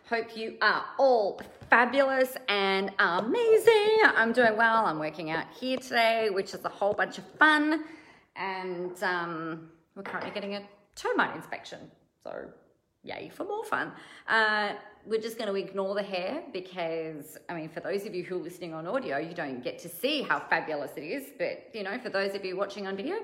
[0.08, 3.98] Hope you are all fabulous and amazing.
[4.04, 4.86] I'm doing well.
[4.86, 7.82] I'm working out here today, which is a whole bunch of fun.
[8.36, 10.62] And um, we're currently getting a
[10.94, 11.90] termite inspection.
[12.22, 12.50] So,
[13.02, 13.92] yay for more fun.
[14.28, 14.72] Uh,
[15.06, 18.36] we're just going to ignore the hair because, I mean, for those of you who
[18.36, 21.24] are listening on audio, you don't get to see how fabulous it is.
[21.38, 23.16] But, you know, for those of you watching on video,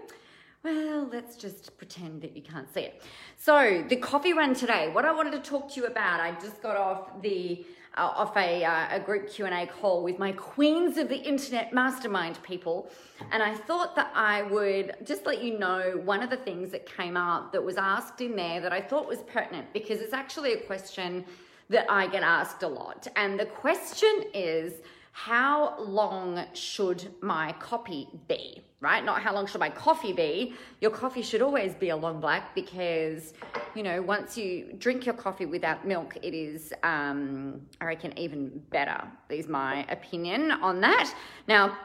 [0.63, 3.03] well, let's just pretend that you can't see it.
[3.37, 6.63] So, the coffee run today, what I wanted to talk to you about, I just
[6.63, 7.65] got off the
[7.97, 12.43] uh, off a, uh, a group q&a call with my queens of the internet mastermind
[12.43, 12.91] people
[13.33, 16.87] and i thought that i would just let you know one of the things that
[16.87, 20.53] came up that was asked in there that i thought was pertinent because it's actually
[20.53, 21.25] a question
[21.69, 23.09] that I get asked a lot.
[23.17, 24.75] And the question is,
[25.17, 28.63] how long should my copy be?
[28.81, 29.03] Right?
[29.03, 30.53] Not how long should my coffee be.
[30.83, 33.33] Your coffee should always be a long black because,
[33.75, 38.63] you know, once you drink your coffee without milk, it is, um, I reckon, even
[38.69, 41.11] better, is my opinion on that.
[41.49, 41.79] Now,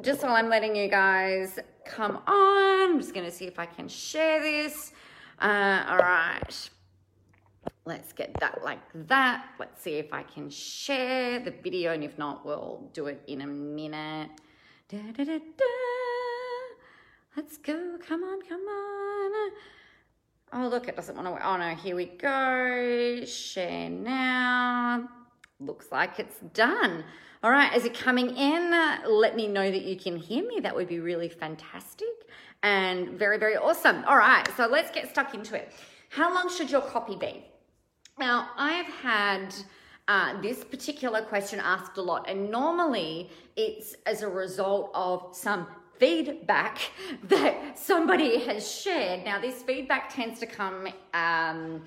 [0.00, 3.66] just while I'm letting you guys come on, I'm just going to see if I
[3.66, 4.92] can share this.
[5.38, 6.70] Uh, all right.
[7.86, 9.46] Let's get that like that.
[9.58, 13.40] Let's see if I can share the video, and if not, we'll do it in
[13.40, 14.30] a minute.
[14.88, 15.38] Da, da, da,
[17.36, 17.96] Let's go.
[18.06, 19.50] Come on, come on.
[20.52, 21.46] Oh, look, it doesn't want to.
[21.46, 23.24] Oh, no, here we go.
[23.24, 25.08] Share now.
[25.58, 27.04] Looks like it's done.
[27.42, 28.70] All right, is it coming in?
[29.06, 30.60] Let me know that you can hear me.
[30.60, 32.08] That would be really fantastic
[32.62, 34.04] and very, very awesome.
[34.04, 35.72] All right, so let's get stuck into it.
[36.10, 37.46] How long should your copy be?
[38.20, 39.54] Now, I've had
[40.06, 45.66] uh, this particular question asked a lot, and normally it's as a result of some
[45.98, 46.78] feedback
[47.24, 49.24] that somebody has shared.
[49.24, 51.82] Now, this feedback tends to come um,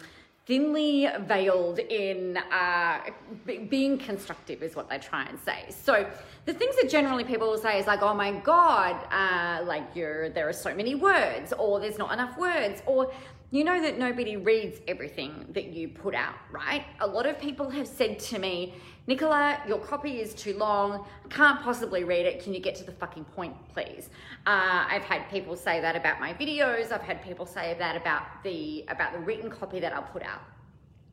[0.48, 3.02] thinly veiled in uh,
[3.46, 5.66] b- being constructive, is what they try and say.
[5.70, 6.10] So,
[6.46, 10.30] the things that generally people will say is like, "Oh my god, uh, like you're
[10.30, 13.12] there are so many words," or "There's not enough words," or
[13.54, 16.84] you know that nobody reads everything that you put out, right?
[17.02, 18.74] A lot of people have said to me,
[19.06, 21.06] Nicola, your copy is too long.
[21.24, 22.44] I can't possibly read it.
[22.44, 24.10] Can you get to the fucking point, please?
[24.48, 26.92] Uh, I've had people say that about my videos.
[26.92, 30.42] I've had people say that about the about the written copy that I'll put out.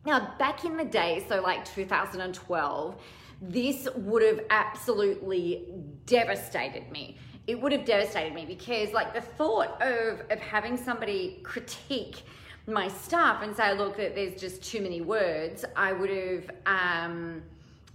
[0.07, 3.03] Now, back in the day, so like 2012,
[3.43, 5.67] this would have absolutely
[6.07, 7.19] devastated me
[7.51, 12.23] it would have devastated me because like the thought of of having somebody critique
[12.69, 17.43] my stuff and say look that there's just too many words i would have um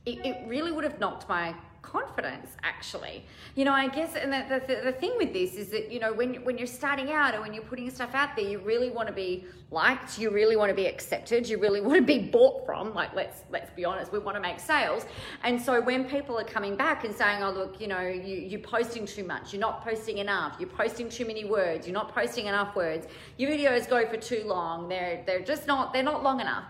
[0.06, 1.56] it, it really would have knocked my
[1.86, 3.26] confidence actually.
[3.56, 6.12] You know i guess and the, the, the thing with this is that you know
[6.12, 9.08] when, when you're starting out or when you're putting stuff out there you really want
[9.08, 12.66] to be liked you really want to be accepted you really want to be bought
[12.66, 12.94] from.
[12.94, 15.06] Like let's let's be honest we want to make sales.
[15.44, 18.68] And so when people are coming back and saying oh look you know you, you're
[18.76, 22.48] posting too much you're not posting enough you're posting too many words you're not posting
[22.48, 23.08] enough words
[23.38, 26.66] your videos go for too long they're they're just not they're not long enough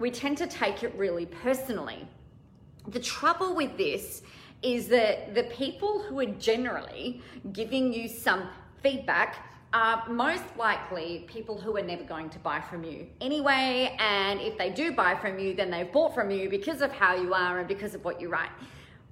[0.00, 2.08] we tend to take it really personally.
[2.88, 4.22] The trouble with this
[4.62, 7.22] is that the people who are generally
[7.52, 8.48] giving you some
[8.82, 13.96] feedback are most likely people who are never going to buy from you anyway.
[14.00, 17.14] And if they do buy from you, then they've bought from you because of how
[17.14, 18.50] you are and because of what you write.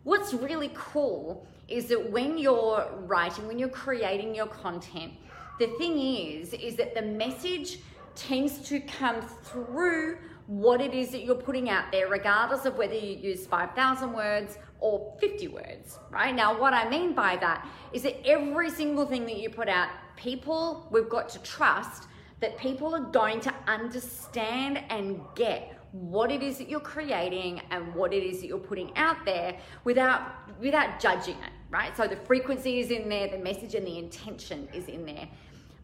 [0.03, 5.13] What's really cool is that when you're writing, when you're creating your content,
[5.59, 7.79] the thing is, is that the message
[8.15, 12.95] tends to come through what it is that you're putting out there, regardless of whether
[12.95, 16.35] you use 5,000 words or 50 words, right?
[16.35, 19.89] Now, what I mean by that is that every single thing that you put out,
[20.17, 22.05] people, we've got to trust
[22.41, 27.95] that people are going to understand and get what it is that you're creating and
[27.95, 30.21] what it is that you're putting out there without
[30.61, 34.69] without judging it right so the frequency is in there the message and the intention
[34.75, 35.27] is in there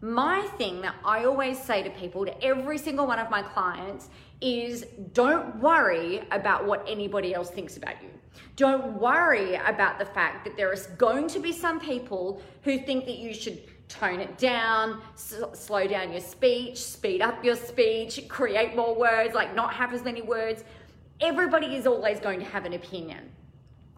[0.04, 4.10] my thing that I always say to people, to every single one of my clients,
[4.42, 4.84] is
[5.14, 8.10] don't worry about what anybody else thinks about you.
[8.56, 13.06] Don't worry about the fact that there is going to be some people who think
[13.06, 18.28] that you should tone it down, s- slow down your speech, speed up your speech,
[18.28, 20.64] create more words, like not have as many words.
[21.20, 23.30] Everybody is always going to have an opinion.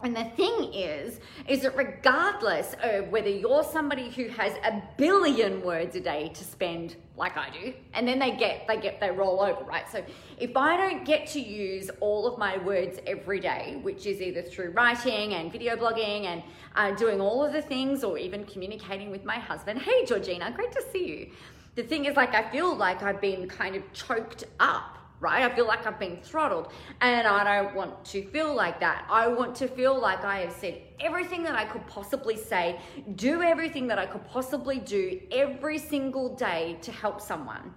[0.07, 1.19] And the thing is,
[1.49, 6.45] is that regardless of whether you're somebody who has a billion words a day to
[6.45, 9.83] spend, like I do, and then they get, they get, they roll over, right?
[9.91, 10.01] So
[10.39, 14.41] if I don't get to use all of my words every day, which is either
[14.41, 16.41] through writing and video blogging and
[16.77, 20.71] uh, doing all of the things, or even communicating with my husband, hey Georgina, great
[20.71, 21.31] to see you.
[21.75, 25.49] The thing is, like, I feel like I've been kind of choked up right?
[25.49, 26.71] I feel like I've been throttled
[27.01, 29.05] and I don't want to feel like that.
[29.09, 32.79] I want to feel like I have said everything that I could possibly say,
[33.15, 37.73] do everything that I could possibly do every single day to help someone.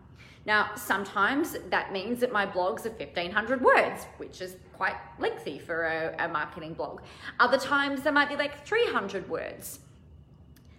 [0.47, 5.85] Now, sometimes that means that my blogs are 1500 words, which is quite lengthy for
[5.85, 7.03] a, a marketing blog.
[7.39, 9.81] Other times they might be like 300 words.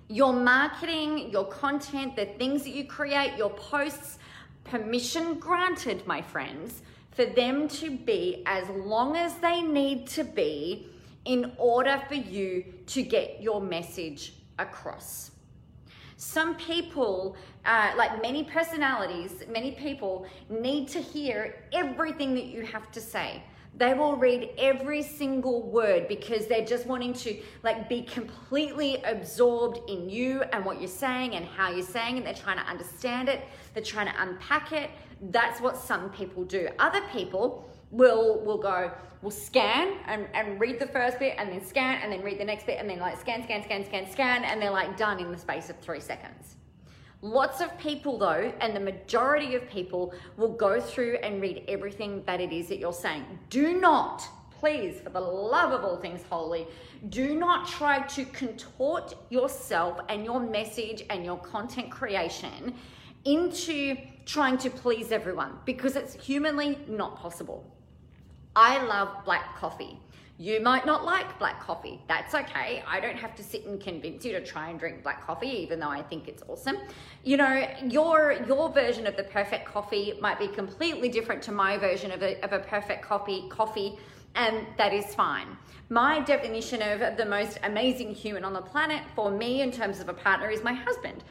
[0.08, 4.18] Your marketing, your content, the things that you create, your posts,
[4.72, 6.82] permission granted, my friends,
[7.12, 10.88] for them to be as long as they need to be
[11.26, 15.32] in order for you to get your message across.
[16.16, 17.36] Some people,
[17.66, 23.44] uh, like many personalities, many people need to hear everything that you have to say.
[23.76, 29.90] They will read every single word because they're just wanting to like be completely absorbed
[29.90, 33.30] in you and what you're saying and how you're saying and they're trying to understand
[33.30, 33.42] it.
[33.74, 34.92] They're trying to unpack it.
[35.30, 36.68] That's what some people do.
[36.80, 38.92] Other people will will go
[39.22, 42.46] will scan and, and read the first bit and then scan and then read the
[42.46, 45.32] next bit and then like scan scan scan scan scan and they're like done in
[45.32, 46.56] the space of three seconds
[47.24, 52.24] Lots of people, though, and the majority of people will go through and read everything
[52.26, 53.26] that it is that you're saying.
[53.52, 54.24] Do not,
[54.60, 56.66] please, for the love of all things holy,
[57.10, 62.74] do not try to contort yourself and your message and your content creation
[63.26, 63.96] into
[64.26, 67.64] trying to please everyone because it's humanly not possible.
[68.56, 70.00] I love black coffee.
[70.42, 72.02] You might not like black coffee.
[72.08, 72.84] That's okay.
[72.88, 75.80] I don't have to sit and convince you to try and drink black coffee, even
[75.80, 76.78] though I think it's awesome.
[77.24, 81.78] You know, your your version of the perfect coffee might be completely different to my
[81.78, 84.00] version of a, of a perfect coffee coffee,
[84.34, 85.46] and that is fine.
[85.90, 90.10] My definition of the most amazing human on the planet for me in terms of
[90.10, 91.24] a partner is my husband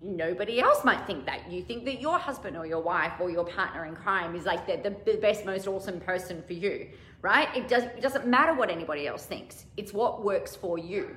[0.00, 1.50] nobody else might think that.
[1.50, 4.64] You think that your husband or your wife or your partner in crime is like
[4.64, 6.88] the, the, the best, most awesome person for you
[7.22, 7.48] right?
[7.56, 11.16] It, does, it doesn't matter what anybody else thinks, it's what works for you.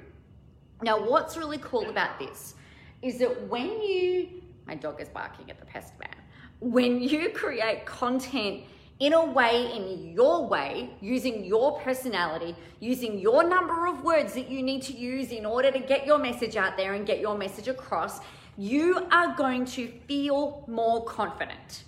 [0.81, 2.55] Now, what's really cool about this
[3.01, 6.15] is that when you, my dog is barking at the pest man,
[6.59, 8.63] when you create content
[8.99, 14.47] in a way, in your way, using your personality, using your number of words that
[14.47, 17.35] you need to use in order to get your message out there and get your
[17.35, 18.19] message across,
[18.57, 21.83] you are going to feel more confident.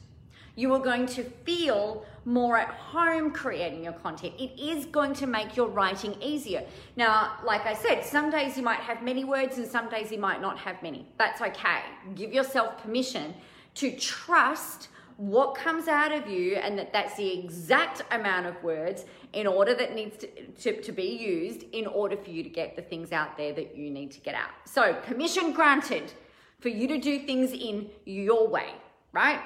[0.56, 4.34] You are going to feel more at home creating your content.
[4.38, 6.64] It is going to make your writing easier.
[6.96, 10.20] Now, like I said, some days you might have many words and some days you
[10.20, 11.08] might not have many.
[11.18, 11.82] That's okay.
[12.16, 13.34] Give yourself permission
[13.76, 19.06] to trust what comes out of you and that that's the exact amount of words
[19.34, 22.76] in order that needs to, to, to, be used in order for you to get
[22.76, 24.50] the things out there that you need to get out.
[24.66, 26.12] So permission granted
[26.60, 28.70] for you to do things in your way,
[29.12, 29.40] right?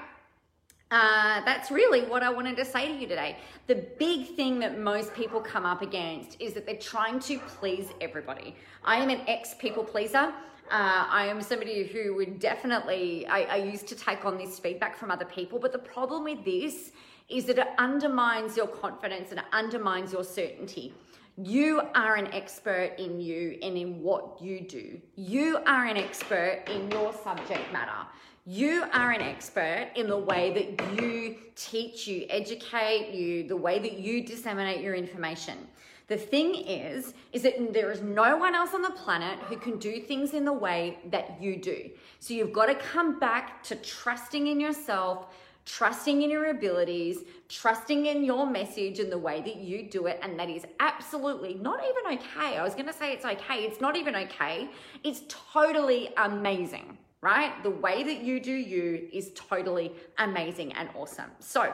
[0.90, 3.38] Uh, that's really what I wanted to say to you today.
[3.68, 7.90] The big thing that most people come up against is that they're trying to please
[8.00, 8.56] everybody.
[8.86, 10.34] I am an ex people pleaser.
[10.70, 14.98] Uh, I am somebody who would definitely, I, I used to take on this feedback
[14.98, 16.92] from other people, but the problem with this
[17.30, 20.94] is that it undermines your confidence and it undermines your certainty.
[21.38, 25.00] You are an expert in you and in what you do.
[25.16, 28.08] You are an expert in your subject matter.
[28.50, 33.78] You are an expert in the way that you teach, you educate, you the way
[33.78, 35.68] that you disseminate your information.
[36.08, 39.78] The thing is, is that there is no one else on the planet who can
[39.78, 41.90] do things in the way that you do.
[42.22, 45.26] So you've got to come back to trusting in yourself,
[45.66, 50.22] trusting in your abilities, trusting in your message and the way that you do it.
[50.22, 52.58] And that is absolutely not even okay.
[52.58, 53.66] I was going to say it's okay.
[53.66, 54.70] It's not even okay.
[55.04, 57.52] It's totally amazing right?
[57.64, 61.32] The way that you do you is totally amazing and awesome.
[61.40, 61.74] So,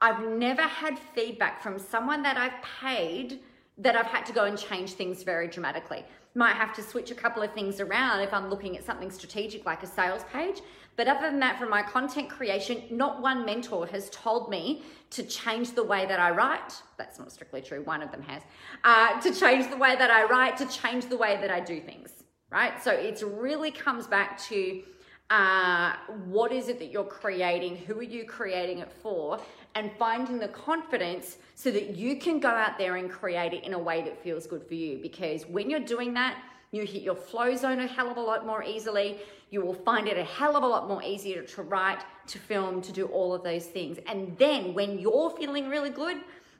[0.00, 3.40] I've never had feedback from someone that I've paid
[3.78, 6.04] that I've had to go and change things very dramatically.
[6.34, 9.64] Might have to switch a couple of things around if I'm looking at something strategic
[9.66, 10.60] like a sales page.
[10.96, 15.24] But other than that, from my content creation, not one mentor has told me to
[15.24, 16.72] change the way that I write.
[16.98, 18.42] That's not strictly true, one of them has.
[18.84, 21.80] Uh, to change the way that I write, to change the way that I do
[21.80, 22.10] things,
[22.50, 22.80] right?
[22.82, 24.82] So it really comes back to
[25.30, 25.94] uh,
[26.26, 27.76] what is it that you're creating?
[27.76, 29.40] Who are you creating it for?
[29.74, 33.72] And finding the confidence so that you can go out there and create it in
[33.72, 34.98] a way that feels good for you.
[35.02, 36.36] Because when you're doing that,
[36.70, 39.18] you hit your flow zone a hell of a lot more easily.
[39.50, 42.82] You will find it a hell of a lot more easier to write, to film,
[42.82, 43.98] to do all of those things.
[44.06, 46.18] And then when you're feeling really good,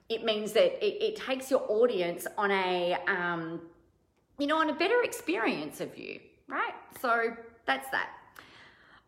[0.08, 3.60] it means that it, it takes your audience on a, um,
[4.38, 6.74] you know, on a better experience of you, right?
[7.00, 8.10] So that's that.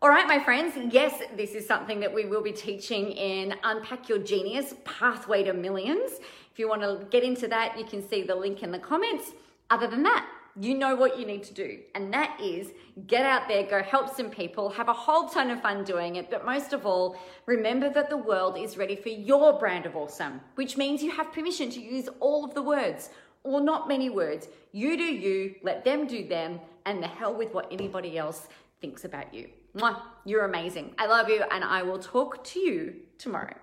[0.02, 4.10] All right, my friends, yes, this is something that we will be teaching in Unpack
[4.10, 6.10] Your Genius Pathway to Millions.
[6.52, 9.32] If you want to get into that, you can see the link in the comments.
[9.70, 10.28] Other than that,
[10.60, 12.72] you know what you need to do, and that is
[13.06, 16.30] get out there, go help some people, have a whole ton of fun doing it.
[16.30, 20.42] But most of all, remember that the world is ready for your brand of awesome,
[20.56, 23.08] which means you have permission to use all of the words
[23.44, 24.48] or not many words.
[24.72, 28.46] You do you, let them do them, and the hell with what anybody else
[28.82, 29.48] thinks about you.
[29.76, 30.94] Mwah, you're amazing.
[30.98, 33.56] I love you, and I will talk to you tomorrow.